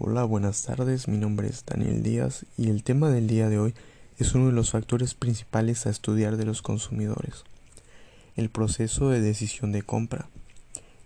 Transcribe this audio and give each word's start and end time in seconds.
Hola, 0.00 0.24
buenas 0.24 0.64
tardes. 0.64 1.06
Mi 1.06 1.18
nombre 1.18 1.46
es 1.46 1.64
Daniel 1.64 2.02
Díaz 2.02 2.46
y 2.58 2.68
el 2.68 2.82
tema 2.82 3.10
del 3.10 3.28
día 3.28 3.48
de 3.48 3.60
hoy 3.60 3.74
es 4.18 4.34
uno 4.34 4.46
de 4.46 4.52
los 4.52 4.72
factores 4.72 5.14
principales 5.14 5.86
a 5.86 5.90
estudiar 5.90 6.36
de 6.36 6.44
los 6.44 6.62
consumidores. 6.62 7.44
El 8.34 8.50
proceso 8.50 9.10
de 9.10 9.20
decisión 9.20 9.70
de 9.70 9.82
compra. 9.82 10.26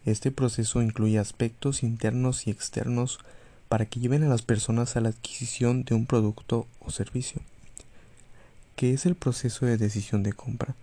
Este 0.06 0.30
proceso 0.30 0.80
incluye 0.80 1.18
aspectos 1.18 1.82
internos 1.82 2.46
y 2.46 2.50
externos 2.50 3.18
para 3.68 3.84
que 3.84 4.00
lleven 4.00 4.22
a 4.22 4.28
las 4.28 4.40
personas 4.40 4.96
a 4.96 5.02
la 5.02 5.10
adquisición 5.10 5.84
de 5.84 5.94
un 5.94 6.06
producto 6.06 6.66
o 6.80 6.90
servicio. 6.90 7.42
¿Qué 8.74 8.94
es 8.94 9.04
el 9.04 9.16
proceso 9.16 9.66
de 9.66 9.76
decisión 9.76 10.22
de 10.22 10.32
compra? 10.32 10.76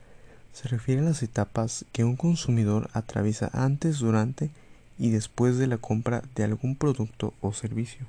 Se 0.54 0.68
refiere 0.68 1.02
a 1.02 1.06
las 1.06 1.24
etapas 1.24 1.86
que 1.92 2.04
un 2.04 2.18
consumidor 2.18 2.88
atraviesa 2.94 3.50
antes, 3.52 3.98
durante 3.98 4.46
y 4.46 4.65
después 4.98 5.58
de 5.58 5.68
la 5.68 5.78
compra 5.78 6.24
de 6.36 6.44
algún 6.44 6.76
producto 6.76 7.34
o 7.42 7.54
servicio. 7.54 8.06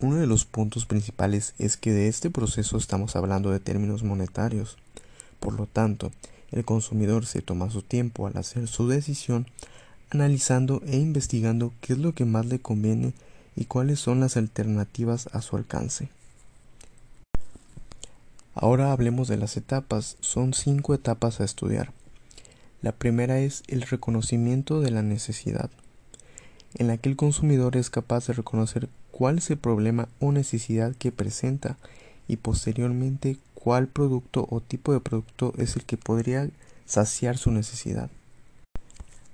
Uno 0.00 0.16
de 0.16 0.26
los 0.26 0.44
puntos 0.44 0.86
principales 0.86 1.54
es 1.58 1.76
que 1.76 1.92
de 1.92 2.08
este 2.08 2.30
proceso 2.30 2.76
estamos 2.76 3.16
hablando 3.16 3.50
de 3.50 3.60
términos 3.60 4.04
monetarios. 4.04 4.76
Por 5.40 5.54
lo 5.54 5.66
tanto, 5.66 6.12
el 6.52 6.64
consumidor 6.64 7.26
se 7.26 7.42
toma 7.42 7.70
su 7.70 7.82
tiempo 7.82 8.26
al 8.26 8.36
hacer 8.36 8.68
su 8.68 8.88
decisión 8.88 9.46
analizando 10.10 10.80
e 10.86 10.96
investigando 10.96 11.72
qué 11.80 11.92
es 11.92 11.98
lo 11.98 12.14
que 12.14 12.24
más 12.24 12.46
le 12.46 12.60
conviene 12.60 13.12
y 13.56 13.64
cuáles 13.64 14.00
son 14.00 14.20
las 14.20 14.36
alternativas 14.36 15.28
a 15.32 15.42
su 15.42 15.56
alcance. 15.56 16.08
Ahora 18.54 18.92
hablemos 18.92 19.28
de 19.28 19.36
las 19.36 19.56
etapas. 19.56 20.16
Son 20.20 20.54
cinco 20.54 20.94
etapas 20.94 21.40
a 21.40 21.44
estudiar. 21.44 21.92
La 22.80 22.92
primera 22.92 23.40
es 23.40 23.64
el 23.66 23.82
reconocimiento 23.82 24.80
de 24.80 24.92
la 24.92 25.02
necesidad, 25.02 25.68
en 26.74 26.86
la 26.86 26.96
que 26.96 27.08
el 27.08 27.16
consumidor 27.16 27.76
es 27.76 27.90
capaz 27.90 28.28
de 28.28 28.34
reconocer 28.34 28.88
cuál 29.10 29.38
es 29.38 29.50
el 29.50 29.58
problema 29.58 30.08
o 30.20 30.30
necesidad 30.30 30.94
que 30.94 31.10
presenta 31.10 31.76
y 32.28 32.36
posteriormente 32.36 33.36
cuál 33.54 33.88
producto 33.88 34.46
o 34.48 34.60
tipo 34.60 34.92
de 34.92 35.00
producto 35.00 35.54
es 35.58 35.74
el 35.74 35.84
que 35.86 35.96
podría 35.96 36.50
saciar 36.86 37.36
su 37.36 37.50
necesidad. 37.50 38.10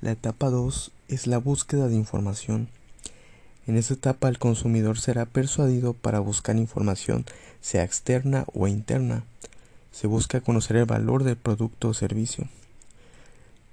La 0.00 0.12
etapa 0.12 0.48
2 0.48 0.90
es 1.08 1.26
la 1.26 1.36
búsqueda 1.36 1.88
de 1.88 1.96
información. 1.96 2.68
En 3.66 3.76
esta 3.76 3.92
etapa 3.92 4.28
el 4.28 4.38
consumidor 4.38 4.98
será 4.98 5.26
persuadido 5.26 5.92
para 5.92 6.18
buscar 6.18 6.56
información, 6.56 7.26
sea 7.60 7.84
externa 7.84 8.46
o 8.54 8.68
interna. 8.68 9.24
Se 9.92 10.06
busca 10.06 10.40
conocer 10.40 10.78
el 10.78 10.86
valor 10.86 11.24
del 11.24 11.36
producto 11.36 11.90
o 11.90 11.94
servicio. 11.94 12.48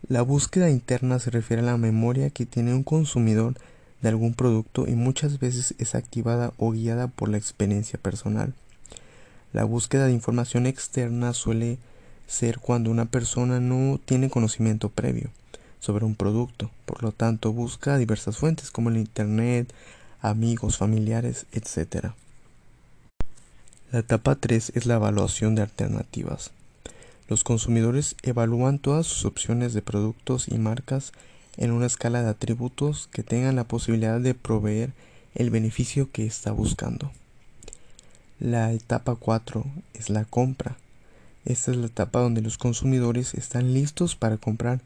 La 0.07 0.23
búsqueda 0.23 0.69
interna 0.69 1.19
se 1.19 1.29
refiere 1.29 1.61
a 1.61 1.65
la 1.65 1.77
memoria 1.77 2.29
que 2.31 2.45
tiene 2.45 2.73
un 2.73 2.83
consumidor 2.83 3.53
de 4.01 4.09
algún 4.09 4.33
producto 4.33 4.87
y 4.87 4.95
muchas 4.95 5.39
veces 5.39 5.75
es 5.77 5.95
activada 5.95 6.53
o 6.57 6.71
guiada 6.71 7.07
por 7.07 7.29
la 7.29 7.37
experiencia 7.37 7.99
personal. 7.99 8.53
La 9.53 9.63
búsqueda 9.63 10.07
de 10.07 10.13
información 10.13 10.65
externa 10.65 11.33
suele 11.33 11.77
ser 12.27 12.59
cuando 12.59 12.89
una 12.89 13.05
persona 13.05 13.59
no 13.59 13.99
tiene 14.03 14.29
conocimiento 14.29 14.89
previo 14.89 15.29
sobre 15.79 16.05
un 16.05 16.15
producto, 16.15 16.71
por 16.85 17.03
lo 17.03 17.11
tanto 17.11 17.51
busca 17.51 17.97
diversas 17.97 18.37
fuentes 18.37 18.71
como 18.71 18.89
el 18.89 18.97
Internet, 18.97 19.73
amigos, 20.21 20.77
familiares, 20.77 21.45
etc. 21.51 22.11
La 23.91 23.99
etapa 23.99 24.35
3 24.35 24.71
es 24.75 24.85
la 24.85 24.95
evaluación 24.95 25.55
de 25.55 25.63
alternativas. 25.63 26.51
Los 27.31 27.45
consumidores 27.45 28.17
evalúan 28.23 28.77
todas 28.77 29.07
sus 29.07 29.23
opciones 29.23 29.73
de 29.73 29.81
productos 29.81 30.49
y 30.49 30.57
marcas 30.57 31.13
en 31.55 31.71
una 31.71 31.85
escala 31.85 32.21
de 32.21 32.29
atributos 32.29 33.07
que 33.09 33.23
tengan 33.23 33.55
la 33.55 33.63
posibilidad 33.63 34.19
de 34.19 34.33
proveer 34.33 34.91
el 35.33 35.49
beneficio 35.49 36.11
que 36.11 36.25
está 36.25 36.51
buscando. 36.51 37.09
La 38.41 38.73
etapa 38.73 39.15
4 39.15 39.63
es 39.93 40.09
la 40.09 40.25
compra. 40.25 40.75
Esta 41.45 41.71
es 41.71 41.77
la 41.77 41.85
etapa 41.85 42.19
donde 42.19 42.41
los 42.41 42.57
consumidores 42.57 43.33
están 43.33 43.73
listos 43.73 44.17
para 44.17 44.35
comprar, 44.35 44.81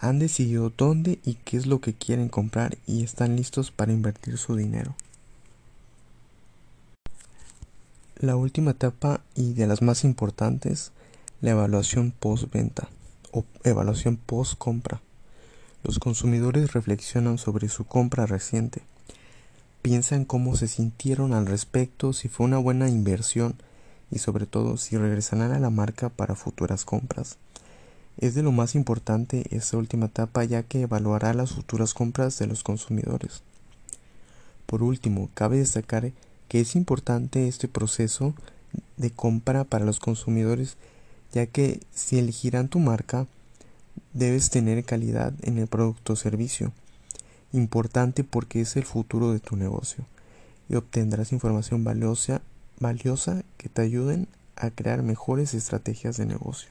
han 0.00 0.18
decidido 0.18 0.72
dónde 0.76 1.20
y 1.24 1.34
qué 1.34 1.56
es 1.56 1.66
lo 1.66 1.80
que 1.80 1.94
quieren 1.94 2.28
comprar 2.28 2.76
y 2.88 3.04
están 3.04 3.36
listos 3.36 3.70
para 3.70 3.92
invertir 3.92 4.38
su 4.38 4.56
dinero. 4.56 4.96
La 8.18 8.34
última 8.34 8.72
etapa 8.72 9.20
y 9.36 9.52
de 9.52 9.68
las 9.68 9.82
más 9.82 10.02
importantes 10.02 10.90
la 11.40 11.50
evaluación 11.50 12.12
post-venta 12.12 12.88
o 13.30 13.44
evaluación 13.64 14.16
post-compra. 14.16 15.02
Los 15.82 15.98
consumidores 15.98 16.72
reflexionan 16.72 17.38
sobre 17.38 17.68
su 17.68 17.84
compra 17.84 18.26
reciente. 18.26 18.82
Piensan 19.82 20.24
cómo 20.24 20.56
se 20.56 20.66
sintieron 20.66 21.34
al 21.34 21.46
respecto, 21.46 22.12
si 22.12 22.28
fue 22.28 22.46
una 22.46 22.58
buena 22.58 22.88
inversión 22.88 23.54
y 24.10 24.18
sobre 24.18 24.46
todo 24.46 24.76
si 24.78 24.96
regresarán 24.96 25.52
a 25.52 25.58
la 25.58 25.70
marca 25.70 26.08
para 26.08 26.34
futuras 26.34 26.84
compras. 26.84 27.36
Es 28.18 28.34
de 28.34 28.42
lo 28.42 28.50
más 28.50 28.74
importante 28.74 29.44
esta 29.50 29.76
última 29.76 30.06
etapa 30.06 30.42
ya 30.44 30.62
que 30.62 30.80
evaluará 30.80 31.34
las 31.34 31.52
futuras 31.52 31.92
compras 31.92 32.38
de 32.38 32.46
los 32.46 32.62
consumidores. 32.62 33.42
Por 34.64 34.82
último, 34.82 35.28
cabe 35.34 35.58
destacar 35.58 36.12
que 36.48 36.60
es 36.60 36.74
importante 36.76 37.46
este 37.46 37.68
proceso 37.68 38.34
de 38.96 39.10
compra 39.10 39.64
para 39.64 39.84
los 39.84 40.00
consumidores 40.00 40.76
ya 41.36 41.44
que 41.44 41.80
si 41.94 42.18
elegirán 42.18 42.68
tu 42.68 42.78
marca, 42.78 43.26
debes 44.14 44.48
tener 44.48 44.82
calidad 44.84 45.34
en 45.42 45.58
el 45.58 45.66
producto 45.66 46.14
o 46.14 46.16
servicio. 46.16 46.72
Importante 47.52 48.24
porque 48.24 48.62
es 48.62 48.74
el 48.76 48.86
futuro 48.86 49.34
de 49.34 49.40
tu 49.40 49.54
negocio 49.54 50.06
y 50.70 50.76
obtendrás 50.76 51.32
información 51.32 51.84
valiosa, 51.84 52.40
valiosa 52.80 53.42
que 53.58 53.68
te 53.68 53.82
ayuden 53.82 54.28
a 54.56 54.70
crear 54.70 55.02
mejores 55.02 55.52
estrategias 55.52 56.16
de 56.16 56.24
negocio. 56.24 56.70